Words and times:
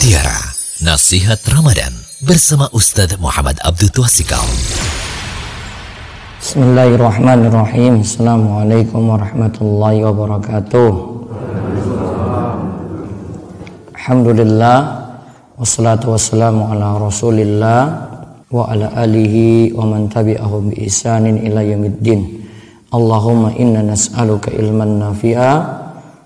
Mutiara 0.00 0.40
Nasihat 0.80 1.44
Ramadan 1.52 1.92
bersama 2.24 2.72
Ustadz 2.72 3.20
Muhammad 3.20 3.60
Abdul 3.60 3.92
Twasikal. 3.92 4.40
Bismillahirrahmanirrahim. 6.40 8.00
Assalamualaikum 8.00 8.96
warahmatullahi 8.96 10.00
wabarakatuh. 10.00 10.90
Alhamdulillah 13.92 14.78
wassalatu 15.60 16.16
wassalamu 16.16 16.72
ala 16.72 16.96
Rasulillah 16.96 17.80
wa 18.48 18.72
ala 18.72 18.96
alihi 19.04 19.76
wa 19.76 19.84
man 19.84 20.08
tabi'ahum 20.08 20.72
bi 20.72 20.88
ihsanin 20.88 21.44
ila 21.44 21.60
yaumiddin. 21.60 22.40
Allahumma 22.88 23.52
inna 23.52 23.84
nas'aluka 23.84 24.48
ilman 24.48 24.96
nafi'a 24.96 25.52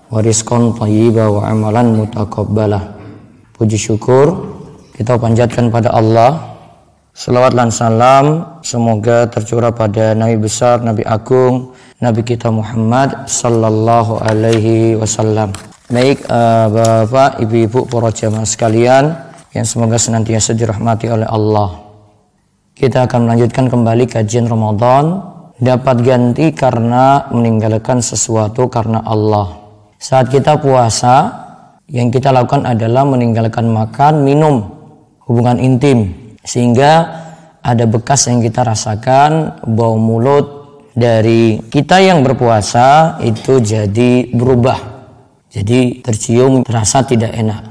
wa 0.07 0.23
rizqan 0.23 0.71
thayyiba 0.79 1.27
wa 1.27 1.43
amalan 1.51 2.07
mutaqabbalah. 2.07 2.94
Puji 3.55 3.79
syukur 3.79 4.55
kita 4.99 5.15
panjatkan 5.15 5.71
pada 5.71 5.91
Allah. 5.95 6.55
Selawat 7.15 7.55
dan 7.55 7.71
salam 7.71 8.59
semoga 8.59 9.23
tercurah 9.31 9.71
pada 9.71 10.11
Nabi 10.11 10.35
besar, 10.35 10.83
Nabi 10.83 11.07
agung, 11.07 11.71
Nabi 12.03 12.27
kita 12.27 12.51
Muhammad 12.51 13.31
sallallahu 13.31 14.19
alaihi 14.19 14.99
wasallam. 14.99 15.55
Baik 15.87 16.27
uh, 16.27 16.67
Bapak, 16.67 17.39
Ibu-ibu, 17.39 17.87
para 17.87 18.11
jamaah 18.11 18.43
sekalian 18.43 19.15
yang 19.55 19.63
semoga 19.63 19.95
senantiasa 19.95 20.51
dirahmati 20.51 21.07
oleh 21.07 21.23
Allah. 21.23 21.79
Kita 22.75 23.07
akan 23.07 23.31
melanjutkan 23.31 23.71
kembali 23.71 24.03
kajian 24.11 24.51
Ramadan 24.51 25.23
dapat 25.55 26.03
ganti 26.03 26.51
karena 26.51 27.31
meninggalkan 27.31 28.03
sesuatu 28.03 28.67
karena 28.67 28.99
Allah. 29.07 29.55
Saat 29.95 30.27
kita 30.27 30.59
puasa, 30.59 31.44
yang 31.85 32.09
kita 32.09 32.33
lakukan 32.33 32.65
adalah 32.65 33.05
meninggalkan 33.05 33.69
makan, 33.69 34.25
minum, 34.25 34.65
hubungan 35.25 35.61
intim 35.61 36.13
sehingga 36.41 37.23
ada 37.65 37.85
bekas 37.89 38.29
yang 38.29 38.41
kita 38.41 38.61
rasakan 38.61 39.61
bau 39.65 39.97
mulut 39.97 40.55
dari 40.93 41.59
kita 41.65 41.97
yang 42.01 42.21
berpuasa 42.21 43.17
itu 43.21 43.57
jadi 43.57 44.29
berubah. 44.31 44.93
Jadi 45.49 46.03
tercium 46.03 46.61
terasa 46.61 47.01
tidak 47.05 47.31
enak. 47.33 47.63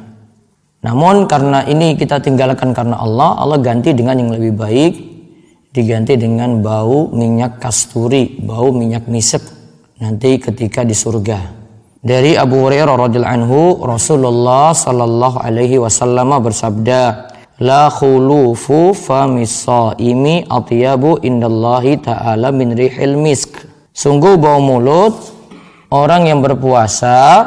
Namun 0.85 1.25
karena 1.25 1.65
ini 1.65 1.97
kita 1.97 2.21
tinggalkan 2.21 2.77
karena 2.77 3.01
Allah, 3.01 3.41
Allah 3.41 3.59
ganti 3.61 3.97
dengan 3.97 4.21
yang 4.21 4.31
lebih 4.37 4.53
baik, 4.53 4.93
diganti 5.73 6.21
dengan 6.21 6.61
bau 6.61 7.09
minyak 7.13 7.61
kasturi, 7.61 8.37
bau 8.41 8.69
minyak 8.73 9.09
misek 9.09 9.43
nanti 10.01 10.37
ketika 10.37 10.85
di 10.85 10.93
surga. 10.93 11.64
Dari 12.05 12.37
Abu 12.37 12.69
Hurairah 12.69 13.01
radhiyallahu 13.01 13.37
anhu, 13.41 13.63
Rasulullah 13.81 14.77
sallallahu 14.77 15.41
alaihi 15.41 15.81
wasallam 15.81 16.37
bersabda, 16.37 17.33
"La 17.65 17.89
khulufu 17.89 18.93
famis 18.93 19.65
shaimi 19.65 20.45
atyabu 20.45 21.17
indallahi 21.25 22.05
ta'ala 22.05 22.53
min 22.53 22.77
rihil 22.77 23.17
misk." 23.17 23.57
Sungguh 23.97 24.37
bau 24.37 24.61
mulut 24.61 25.17
orang 25.89 26.29
yang 26.29 26.45
berpuasa 26.45 27.41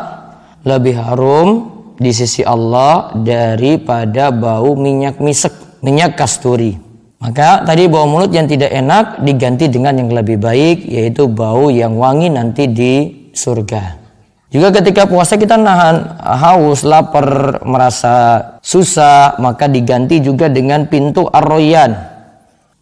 lebih 0.66 1.06
harum 1.06 1.70
di 2.02 2.10
sisi 2.10 2.42
Allah 2.42 3.14
daripada 3.14 4.34
bau 4.34 4.74
minyak 4.74 5.22
misek, 5.22 5.54
minyak 5.86 6.18
kasturi. 6.18 6.74
Maka 7.22 7.62
tadi 7.62 7.86
bau 7.86 8.10
mulut 8.10 8.34
yang 8.34 8.50
tidak 8.50 8.74
enak 8.74 9.22
diganti 9.22 9.70
dengan 9.70 10.02
yang 10.02 10.10
lebih 10.10 10.42
baik 10.42 10.82
yaitu 10.82 11.30
bau 11.30 11.70
yang 11.70 11.94
wangi 11.94 12.34
nanti 12.34 12.66
di 12.66 12.94
surga. 13.38 14.07
Juga 14.48 14.72
ketika 14.72 15.04
puasa 15.04 15.36
kita 15.36 15.60
nahan 15.60 16.08
haus, 16.24 16.88
lapar, 16.88 17.60
merasa 17.68 18.40
susah, 18.64 19.36
maka 19.44 19.68
diganti 19.68 20.24
juga 20.24 20.48
dengan 20.48 20.88
pintu 20.88 21.28
arroyan. 21.28 21.92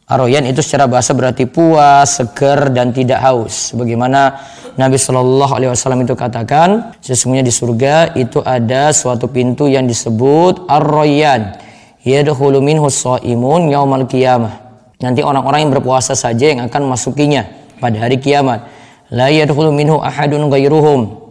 Arroyan 0.06 0.46
itu 0.46 0.62
secara 0.62 0.86
bahasa 0.86 1.18
berarti 1.18 1.50
puas, 1.50 2.22
seger 2.22 2.70
dan 2.70 2.94
tidak 2.94 3.18
haus. 3.26 3.74
Bagaimana 3.74 4.38
Nabi 4.78 5.02
Shallallahu 5.02 5.58
Alaihi 5.58 5.74
Wasallam 5.74 6.06
itu 6.06 6.14
katakan, 6.14 6.94
sesungguhnya 7.02 7.42
di 7.42 7.50
surga 7.50 8.14
itu 8.14 8.46
ada 8.46 8.94
suatu 8.94 9.26
pintu 9.26 9.66
yang 9.66 9.90
disebut 9.90 10.70
arroyan. 10.70 11.58
Yadkhulu 12.06 12.62
minhu 12.62 12.86
imun 13.26 13.74
yaumal 13.74 14.06
qiyamah. 14.06 14.54
Nanti 15.02 15.26
orang-orang 15.26 15.66
yang 15.66 15.74
berpuasa 15.74 16.14
saja 16.14 16.54
yang 16.54 16.62
akan 16.62 16.94
masukinya 16.94 17.42
pada 17.82 18.06
hari 18.06 18.22
kiamat. 18.22 18.70
La 19.10 19.34
yadkhulu 19.34 19.74
minhu 19.74 19.98
ahadun 19.98 20.46
ghairuhum 20.54 21.25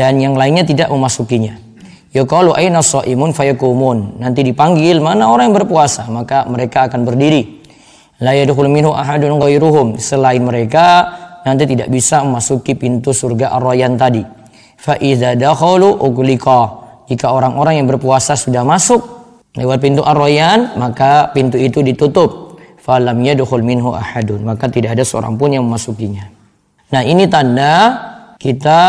dan 0.00 0.16
yang 0.16 0.32
lainnya 0.32 0.64
tidak 0.64 0.88
memasukinya. 0.88 1.60
Yuqalu 2.16 2.56
aina 2.56 2.80
shaimun 2.80 3.36
fayakumun. 3.36 4.16
Nanti 4.16 4.40
dipanggil 4.40 4.96
mana 4.96 5.28
orang 5.28 5.52
yang 5.52 5.56
berpuasa, 5.60 6.08
maka 6.08 6.48
mereka 6.48 6.88
akan 6.88 7.04
berdiri. 7.04 7.60
La 8.24 8.32
yadkhulu 8.32 8.72
minhu 8.72 8.96
ahadun 8.96 9.36
ghairuhum. 9.36 10.00
Selain 10.00 10.40
mereka 10.40 11.12
nanti 11.44 11.68
tidak 11.68 11.92
bisa 11.92 12.24
memasuki 12.24 12.72
pintu 12.80 13.12
surga 13.12 13.52
Ar-Rayyan 13.60 14.00
tadi. 14.00 14.24
Fa 14.80 14.96
idza 14.96 15.36
dakhalu 15.36 16.00
ughliqa. 16.00 16.80
Jika 17.12 17.36
orang-orang 17.36 17.84
yang 17.84 17.86
berpuasa 17.92 18.40
sudah 18.40 18.64
masuk 18.64 19.04
lewat 19.52 19.84
pintu 19.84 20.00
Ar-Rayyan, 20.00 20.80
maka 20.80 21.28
pintu 21.36 21.60
itu 21.60 21.84
ditutup. 21.84 22.56
Falam 22.80 23.20
yadkhul 23.20 23.60
minhu 23.60 23.92
ahadun. 23.92 24.48
Maka 24.48 24.72
tidak 24.72 24.96
ada 24.96 25.04
seorang 25.04 25.36
pun 25.36 25.52
yang 25.52 25.68
memasukinya. 25.68 26.24
Nah, 26.88 27.04
ini 27.04 27.28
tanda 27.28 28.00
kita 28.40 28.80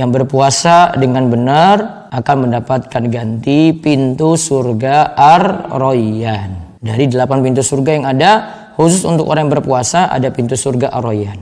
yang 0.00 0.08
berpuasa 0.08 0.96
dengan 0.96 1.28
benar 1.28 2.08
akan 2.08 2.48
mendapatkan 2.48 3.02
ganti 3.12 3.76
pintu 3.76 4.32
surga 4.40 5.12
Ar-Royan. 5.12 6.80
Dari 6.80 7.04
delapan 7.04 7.44
pintu 7.44 7.60
surga 7.60 7.90
yang 7.92 8.06
ada, 8.08 8.30
khusus 8.80 9.04
untuk 9.04 9.28
orang 9.28 9.44
yang 9.44 9.60
berpuasa 9.60 10.08
ada 10.08 10.32
pintu 10.32 10.56
surga 10.56 10.88
Ar-Royan. 10.96 11.36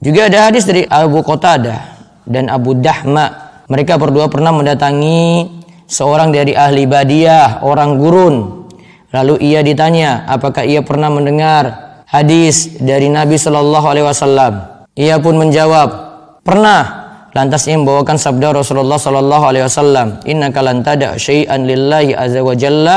Juga 0.00 0.32
ada 0.32 0.48
hadis 0.48 0.64
dari 0.64 0.88
Abu 0.88 1.20
Qatadah 1.20 2.00
dan 2.24 2.48
Abu 2.48 2.80
Dahma. 2.80 3.60
Mereka 3.68 4.00
berdua 4.00 4.32
pernah 4.32 4.56
mendatangi 4.56 5.44
seorang 5.84 6.32
dari 6.32 6.56
ahli 6.56 6.88
badiah, 6.88 7.60
orang 7.60 8.00
gurun. 8.00 8.64
Lalu 9.12 9.44
ia 9.44 9.60
ditanya, 9.60 10.24
apakah 10.24 10.64
ia 10.64 10.80
pernah 10.80 11.12
mendengar 11.12 11.64
hadis 12.08 12.80
dari 12.80 13.12
Nabi 13.12 13.36
Shallallahu 13.36 13.84
Alaihi 13.84 14.06
Wasallam? 14.08 14.52
Ia 14.96 15.20
pun 15.20 15.36
menjawab, 15.36 16.08
Pernah 16.48 16.97
lantas 17.38 17.70
ia 17.70 17.78
membawakan 17.78 18.18
sabda 18.18 18.50
Rasulullah 18.50 18.98
sallallahu 18.98 19.44
alaihi 19.46 19.64
wasallam, 19.64 20.18
"Innaka 20.26 20.58
lan 20.58 20.82
tada' 20.82 21.14
syai'an 21.14 21.62
lillahi 21.62 22.10
azza 22.18 22.42
wa 22.42 22.54
jalla 22.58 22.96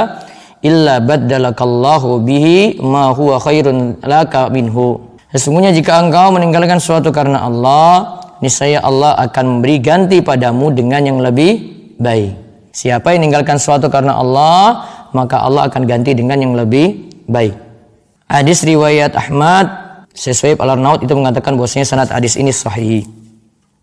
illa 0.66 0.98
baddalakallahu 0.98 2.26
bihi 2.26 2.82
ma 2.82 3.14
huwa 3.14 3.38
khairun 3.38 4.02
laka 4.02 4.50
minhu." 4.50 4.98
Sesungguhnya 5.30 5.70
jika 5.70 6.02
engkau 6.02 6.34
meninggalkan 6.34 6.82
suatu 6.82 7.14
karena 7.14 7.46
Allah, 7.46 8.20
niscaya 8.42 8.82
Allah 8.82 9.14
akan 9.30 9.62
memberi 9.62 9.78
ganti 9.78 10.18
padamu 10.20 10.74
dengan 10.74 11.06
yang 11.06 11.22
lebih 11.22 11.62
baik. 12.02 12.34
Siapa 12.74 13.14
yang 13.14 13.24
meninggalkan 13.24 13.62
suatu 13.62 13.88
karena 13.94 14.18
Allah, 14.18 14.90
maka 15.14 15.40
Allah 15.46 15.70
akan 15.70 15.86
ganti 15.86 16.18
dengan 16.18 16.42
yang 16.42 16.58
lebih 16.58 17.14
baik. 17.30 17.54
Hadis 18.26 18.66
riwayat 18.66 19.14
Ahmad 19.14 19.70
sesuai 20.18 20.58
Al-Arnaud 20.58 21.04
itu 21.04 21.14
mengatakan 21.16 21.56
bahwasanya 21.56 21.86
sanad 21.88 22.10
hadis 22.10 22.36
ini 22.40 22.50
sahih. 22.52 23.21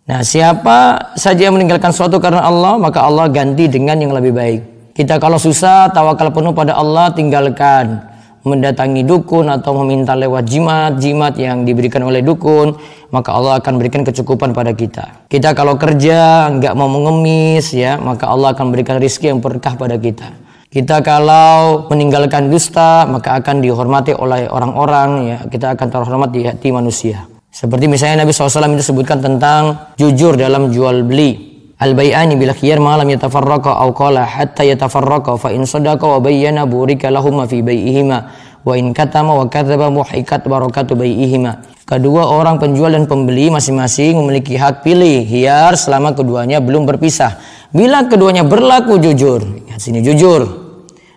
Nah, 0.09 0.25
siapa 0.25 1.13
saja 1.21 1.53
yang 1.53 1.61
meninggalkan 1.61 1.93
suatu 1.93 2.17
karena 2.17 2.41
Allah, 2.41 2.81
maka 2.81 3.05
Allah 3.05 3.29
ganti 3.29 3.69
dengan 3.69 4.01
yang 4.01 4.17
lebih 4.17 4.33
baik. 4.33 4.61
Kita 4.97 5.21
kalau 5.21 5.37
susah, 5.37 5.93
tawakal 5.93 6.33
penuh 6.33 6.57
pada 6.57 6.81
Allah, 6.81 7.13
tinggalkan 7.13 8.09
mendatangi 8.41 9.05
dukun 9.05 9.53
atau 9.53 9.77
meminta 9.85 10.17
lewat 10.17 10.49
jimat-jimat 10.49 11.37
yang 11.37 11.69
diberikan 11.69 12.01
oleh 12.09 12.25
dukun, 12.25 12.81
maka 13.13 13.37
Allah 13.37 13.61
akan 13.61 13.77
berikan 13.77 14.01
kecukupan 14.01 14.57
pada 14.57 14.73
kita. 14.73 15.29
Kita 15.29 15.53
kalau 15.53 15.77
kerja 15.77 16.49
nggak 16.57 16.73
mau 16.73 16.89
mengemis 16.89 17.77
ya, 17.77 18.01
maka 18.01 18.33
Allah 18.33 18.57
akan 18.57 18.73
berikan 18.73 18.97
rizki 18.97 19.29
yang 19.29 19.45
berkah 19.45 19.77
pada 19.77 20.01
kita. 20.01 20.32
Kita 20.73 21.05
kalau 21.05 21.85
meninggalkan 21.93 22.49
dusta, 22.49 23.05
maka 23.05 23.37
akan 23.37 23.61
dihormati 23.61 24.17
oleh 24.17 24.49
orang-orang 24.49 25.37
ya, 25.37 25.38
kita 25.53 25.77
akan 25.77 25.87
terhormat 25.93 26.32
di 26.32 26.49
hati 26.49 26.73
manusia. 26.73 27.38
Seperti 27.58 27.90
misalnya 27.90 28.22
Nabi 28.22 28.31
SAW 28.31 28.78
itu 28.78 28.94
sebutkan 28.94 29.19
tentang 29.19 29.90
jujur 29.99 30.38
dalam 30.38 30.70
jual 30.70 31.02
beli. 31.02 31.58
Al-bay'ani 31.82 32.38
bila 32.38 32.55
khiyar 32.55 32.78
malam 32.78 33.10
yatafarraqa 33.10 33.82
aw 33.82 33.90
qala 33.90 34.22
hatta 34.22 34.62
yatafarraqa 34.62 35.34
fa 35.34 35.50
in 35.50 35.66
sadaqa 35.66 36.06
wa 36.06 36.22
bayyana 36.22 36.70
burika 36.70 37.10
lahum 37.10 37.43
fi 37.50 37.58
bai'ihima 37.58 38.19
wa 38.62 38.72
in 38.78 38.94
katama 38.94 39.34
wa 39.34 39.50
kadzaba 39.50 39.90
muhikat 39.90 40.46
barakatu 40.46 40.94
bai'ihima. 40.94 41.82
Kedua 41.82 42.31
orang 42.31 42.62
penjual 42.62 42.94
dan 42.94 43.10
pembeli 43.10 43.50
masing-masing 43.50 44.22
memiliki 44.22 44.55
hak 44.55 44.87
pilih 44.87 45.26
hiar 45.26 45.75
selama 45.75 46.14
keduanya 46.14 46.62
belum 46.62 46.87
berpisah. 46.87 47.43
Bila 47.75 48.06
keduanya 48.06 48.46
berlaku 48.46 49.02
jujur, 49.02 49.66
ya 49.66 49.82
sini 49.82 49.99
jujur 49.99 50.46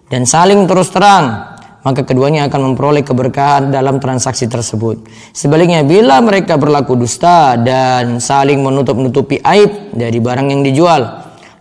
dan 0.09 0.25
saling 0.25 0.65
terus 0.65 0.89
terang, 0.89 1.50
maka 1.81 2.05
keduanya 2.05 2.45
akan 2.45 2.73
memperoleh 2.73 3.01
keberkahan 3.01 3.73
dalam 3.73 3.97
transaksi 3.97 4.45
tersebut. 4.45 5.01
Sebaliknya, 5.33 5.81
bila 5.81 6.21
mereka 6.21 6.57
berlaku 6.57 6.93
dusta 6.93 7.57
dan 7.57 8.21
saling 8.21 8.61
menutup-nutupi 8.61 9.41
aib 9.41 9.93
dari 9.97 10.21
barang 10.21 10.47
yang 10.53 10.61
dijual, 10.61 11.01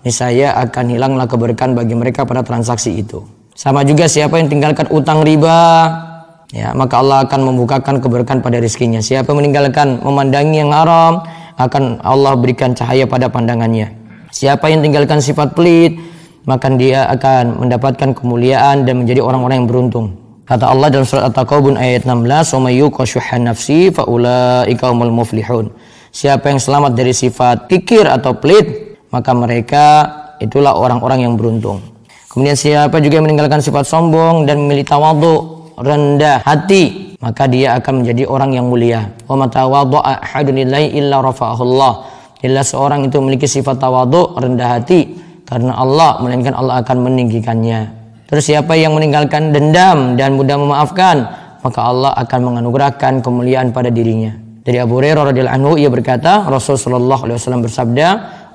niscaya 0.04 0.56
akan 0.60 0.84
hilanglah 0.92 1.24
keberkahan 1.28 1.72
bagi 1.72 1.96
mereka 1.96 2.28
pada 2.28 2.44
transaksi 2.44 3.00
itu. 3.00 3.24
Sama 3.56 3.84
juga 3.84 4.08
siapa 4.08 4.40
yang 4.40 4.48
tinggalkan 4.48 4.88
utang 4.92 5.24
riba, 5.24 5.88
ya 6.52 6.72
maka 6.72 7.00
Allah 7.00 7.24
akan 7.28 7.40
membukakan 7.52 8.00
keberkahan 8.00 8.40
pada 8.40 8.60
rezekinya. 8.60 9.00
Siapa 9.04 9.32
yang 9.32 9.44
meninggalkan 9.44 10.00
memandangi 10.00 10.64
yang 10.64 10.72
haram, 10.72 11.24
akan 11.60 12.00
Allah 12.00 12.36
berikan 12.40 12.72
cahaya 12.72 13.04
pada 13.04 13.28
pandangannya. 13.28 13.92
Siapa 14.32 14.72
yang 14.72 14.80
tinggalkan 14.80 15.20
sifat 15.20 15.52
pelit, 15.52 15.98
maka 16.48 16.72
dia 16.72 17.04
akan 17.12 17.66
mendapatkan 17.66 18.16
kemuliaan 18.16 18.88
dan 18.88 19.04
menjadi 19.04 19.20
orang-orang 19.20 19.64
yang 19.64 19.68
beruntung. 19.68 20.06
Kata 20.50 20.66
Allah 20.66 20.90
dalam 20.90 21.06
surat 21.06 21.30
At-Taqabun 21.30 21.78
ayat 21.78 22.08
16, 22.08 22.50
"Wa 22.58 23.38
nafsi 23.38 23.94
fa 23.94 24.02
ulaika 24.10 24.90
muflihun." 24.90 25.70
Siapa 26.10 26.50
yang 26.50 26.58
selamat 26.58 26.98
dari 26.98 27.14
sifat 27.14 27.70
kikir 27.70 28.02
atau 28.02 28.34
pelit, 28.34 28.98
maka 29.14 29.30
mereka 29.30 29.84
itulah 30.42 30.74
orang-orang 30.74 31.22
yang 31.22 31.38
beruntung. 31.38 31.78
Kemudian 32.34 32.58
siapa 32.58 32.98
juga 32.98 33.22
yang 33.22 33.30
meninggalkan 33.30 33.62
sifat 33.62 33.86
sombong 33.86 34.42
dan 34.42 34.58
memilih 34.58 34.82
tawadhu, 34.82 35.34
rendah 35.78 36.42
hati, 36.42 37.14
maka 37.22 37.46
dia 37.46 37.78
akan 37.78 38.02
menjadi 38.02 38.26
orang 38.26 38.50
yang 38.50 38.66
mulia. 38.66 39.14
Wa 39.30 39.38
matawadha'a 39.38 40.18
ahadun 40.18 40.66
illa 40.66 41.22
rafa'ahullah. 41.22 41.92
Bila 42.42 42.64
seorang 42.64 43.06
itu 43.06 43.22
memiliki 43.22 43.46
sifat 43.46 43.78
tawadhu, 43.78 44.34
rendah 44.40 44.82
hati 44.82 45.19
karena 45.50 45.74
Allah, 45.74 46.22
melainkan 46.22 46.54
Allah 46.54 46.78
akan 46.78 47.10
meninggikannya. 47.10 47.90
Terus 48.30 48.46
siapa 48.46 48.78
yang 48.78 48.94
meninggalkan 48.94 49.50
dendam 49.50 50.14
dan 50.14 50.38
mudah 50.38 50.54
memaafkan, 50.54 51.26
maka 51.66 51.80
Allah 51.82 52.14
akan 52.14 52.40
menganugerahkan 52.46 53.18
kemuliaan 53.18 53.74
pada 53.74 53.90
dirinya. 53.90 54.30
Dari 54.62 54.78
Abu 54.78 55.02
Hurairah 55.02 55.34
radhiyallahu 55.34 55.56
anhu 55.58 55.74
ia 55.74 55.90
berkata, 55.90 56.46
Rasulullah 56.46 56.78
sallallahu 56.78 57.22
alaihi 57.26 57.38
wasallam 57.42 57.62
bersabda, 57.66 58.06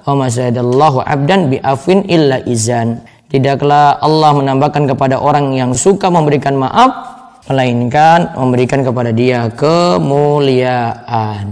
"Wa 0.07 0.15
mazadallahu 0.15 1.03
'abdan 1.03 1.51
bi 1.51 1.59
afwin 1.59 2.07
illa 2.07 2.39
izan." 2.47 3.03
Tidaklah 3.27 3.99
Allah 3.99 4.31
menambahkan 4.31 4.87
kepada 4.95 5.19
orang 5.19 5.51
yang 5.51 5.75
suka 5.75 6.07
memberikan 6.07 6.55
maaf 6.55 7.15
melainkan 7.45 8.33
memberikan 8.33 8.81
kepada 8.81 9.11
dia 9.13 9.51
kemuliaan. 9.53 11.51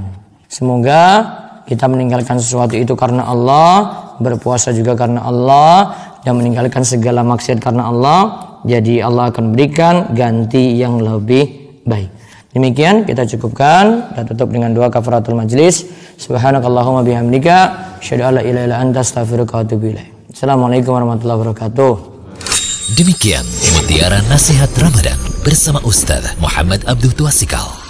Semoga 0.50 1.25
kita 1.68 1.88
meninggalkan 1.88 2.39
sesuatu 2.39 2.75
itu 2.75 2.94
karena 2.94 3.27
Allah, 3.27 3.75
berpuasa 4.19 4.75
juga 4.75 4.95
karena 4.95 5.24
Allah, 5.24 5.95
dan 6.24 6.39
meninggalkan 6.39 6.83
segala 6.83 7.24
maksiat 7.24 7.60
karena 7.60 7.92
Allah, 7.92 8.19
jadi 8.63 9.04
Allah 9.04 9.31
akan 9.31 9.51
berikan 9.51 10.15
ganti 10.15 10.80
yang 10.80 11.00
lebih 11.00 11.80
baik. 11.83 12.10
Demikian 12.54 13.04
kita 13.04 13.25
cukupkan 13.25 14.13
dan 14.13 14.24
tutup 14.30 14.54
dengan 14.54 14.71
doa 14.71 14.88
kafaratul 14.94 15.33
majlis. 15.33 15.89
Subhanakallahumma 16.21 17.01
bihamdika 17.01 17.57
asyhadu 17.98 18.30
an 18.30 18.33
la 18.38 18.42
ilaha 18.45 18.66
illa 18.69 18.77
anta 18.77 19.01
astaghfiruka. 19.01 19.66
Assalamualaikum 20.30 20.94
warahmatullahi 20.94 21.39
wabarakatuh. 21.42 21.94
Demikian 22.94 23.42
mutiara 23.74 24.21
nasihat 24.30 24.69
Ramadan 24.77 25.18
bersama 25.42 25.81
Ustaz 25.81 26.38
Muhammad 26.38 26.86
Abdul 26.86 27.18
Tuasikal. 27.18 27.82